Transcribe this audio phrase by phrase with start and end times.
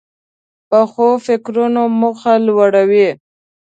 [0.69, 3.09] پخو فکرونو موخه لوړه وي